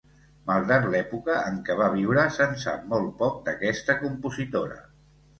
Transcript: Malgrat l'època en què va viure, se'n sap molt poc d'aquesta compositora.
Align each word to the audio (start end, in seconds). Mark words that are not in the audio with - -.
Malgrat 0.51 0.85
l'època 0.93 1.33
en 1.49 1.59
què 1.67 1.75
va 1.81 1.89
viure, 1.95 2.23
se'n 2.37 2.55
sap 2.63 2.87
molt 2.93 3.11
poc 3.19 3.35
d'aquesta 3.49 3.97
compositora. 3.99 4.79